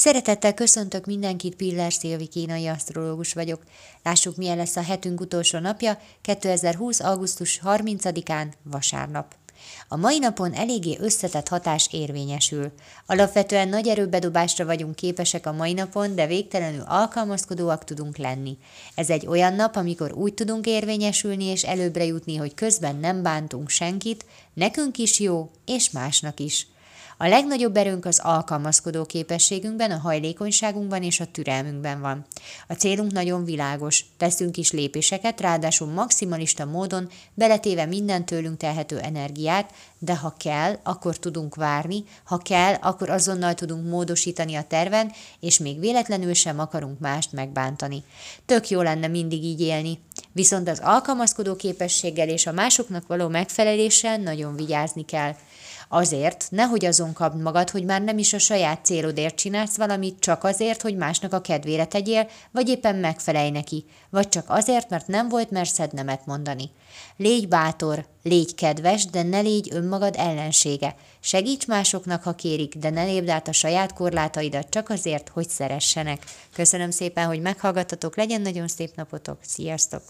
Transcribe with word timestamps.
Szeretettel 0.00 0.54
köszöntök 0.54 1.06
mindenkit, 1.06 1.54
Piller 1.54 1.92
Szilvi 1.92 2.26
kínai 2.26 2.66
asztrológus 2.66 3.32
vagyok. 3.32 3.62
Lássuk, 4.02 4.36
milyen 4.36 4.56
lesz 4.56 4.76
a 4.76 4.82
hetünk 4.82 5.20
utolsó 5.20 5.58
napja, 5.58 5.98
2020. 6.20 7.00
augusztus 7.00 7.60
30-án, 7.64 8.52
vasárnap. 8.62 9.34
A 9.88 9.96
mai 9.96 10.18
napon 10.18 10.52
eléggé 10.52 10.96
összetett 11.00 11.48
hatás 11.48 11.88
érvényesül. 11.92 12.72
Alapvetően 13.06 13.68
nagy 13.68 13.88
erőbedobásra 13.88 14.64
vagyunk 14.64 14.94
képesek 14.94 15.46
a 15.46 15.52
mai 15.52 15.72
napon, 15.72 16.14
de 16.14 16.26
végtelenül 16.26 16.84
alkalmazkodóak 16.86 17.84
tudunk 17.84 18.16
lenni. 18.16 18.58
Ez 18.94 19.10
egy 19.10 19.26
olyan 19.26 19.54
nap, 19.54 19.76
amikor 19.76 20.12
úgy 20.12 20.34
tudunk 20.34 20.66
érvényesülni 20.66 21.44
és 21.44 21.64
előbbre 21.64 22.04
jutni, 22.04 22.36
hogy 22.36 22.54
közben 22.54 22.96
nem 22.96 23.22
bántunk 23.22 23.68
senkit, 23.68 24.24
nekünk 24.54 24.98
is 24.98 25.20
jó, 25.20 25.50
és 25.66 25.90
másnak 25.90 26.40
is. 26.40 26.66
A 27.22 27.28
legnagyobb 27.28 27.76
erőnk 27.76 28.04
az 28.04 28.20
alkalmazkodó 28.22 29.04
képességünkben, 29.04 29.90
a 29.90 29.98
hajlékonyságunkban 29.98 31.02
és 31.02 31.20
a 31.20 31.24
türelmünkben 31.24 32.00
van. 32.00 32.26
A 32.68 32.72
célunk 32.72 33.12
nagyon 33.12 33.44
világos, 33.44 34.04
teszünk 34.16 34.56
is 34.56 34.70
lépéseket, 34.72 35.40
ráadásul 35.40 35.88
maximalista 35.88 36.64
módon, 36.64 37.08
beletéve 37.34 37.84
minden 37.84 38.24
tőlünk 38.24 38.56
telhető 38.56 38.98
energiát, 38.98 39.72
de 39.98 40.16
ha 40.16 40.34
kell, 40.38 40.78
akkor 40.82 41.16
tudunk 41.16 41.54
várni, 41.54 42.04
ha 42.24 42.38
kell, 42.38 42.74
akkor 42.74 43.10
azonnal 43.10 43.54
tudunk 43.54 43.88
módosítani 43.88 44.54
a 44.54 44.62
terven, 44.62 45.12
és 45.40 45.58
még 45.58 45.80
véletlenül 45.80 46.34
sem 46.34 46.58
akarunk 46.58 46.98
mást 46.98 47.32
megbántani. 47.32 48.02
Tök 48.46 48.68
jó 48.68 48.82
lenne 48.82 49.06
mindig 49.06 49.44
így 49.44 49.60
élni, 49.60 49.98
viszont 50.32 50.68
az 50.68 50.80
alkalmazkodó 50.82 51.56
képességgel 51.56 52.28
és 52.28 52.46
a 52.46 52.52
másoknak 52.52 53.06
való 53.06 53.28
megfeleléssel 53.28 54.16
nagyon 54.16 54.56
vigyázni 54.56 55.04
kell. 55.04 55.34
Azért, 55.92 56.46
nehogy 56.50 56.84
azon 56.84 57.12
kapd 57.12 57.40
magad, 57.40 57.70
hogy 57.70 57.84
már 57.84 58.02
nem 58.02 58.18
is 58.18 58.32
a 58.32 58.38
saját 58.38 58.84
célodért 58.84 59.34
csinálsz 59.34 59.76
valamit, 59.76 60.20
csak 60.20 60.44
azért, 60.44 60.82
hogy 60.82 60.96
másnak 60.96 61.32
a 61.32 61.40
kedvére 61.40 61.84
tegyél, 61.84 62.28
vagy 62.50 62.68
éppen 62.68 62.96
megfelelj 62.96 63.50
neki, 63.50 63.84
vagy 64.10 64.28
csak 64.28 64.44
azért, 64.48 64.90
mert 64.90 65.06
nem 65.06 65.28
volt 65.28 65.50
merszed 65.50 65.92
nemet 65.92 66.26
mondani. 66.26 66.70
Légy 67.16 67.48
bátor, 67.48 68.06
légy 68.22 68.54
kedves, 68.54 69.06
de 69.06 69.22
ne 69.22 69.40
légy 69.40 69.68
önmagad 69.72 70.14
ellensége. 70.18 70.94
Segíts 71.20 71.66
másoknak, 71.66 72.22
ha 72.22 72.34
kérik, 72.34 72.76
de 72.76 72.90
ne 72.90 73.04
lépd 73.04 73.28
át 73.28 73.48
a 73.48 73.52
saját 73.52 73.92
korlátaidat 73.92 74.70
csak 74.70 74.88
azért, 74.88 75.28
hogy 75.28 75.48
szeressenek. 75.48 76.24
Köszönöm 76.52 76.90
szépen, 76.90 77.26
hogy 77.26 77.40
meghallgattatok, 77.40 78.16
legyen 78.16 78.40
nagyon 78.40 78.68
szép 78.68 78.90
napotok, 78.94 79.38
sziasztok! 79.42 80.02